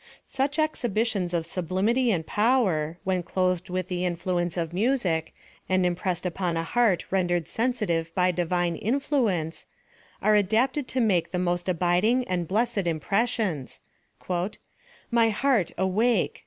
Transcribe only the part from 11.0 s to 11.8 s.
make the most